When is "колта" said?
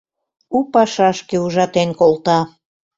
1.99-2.39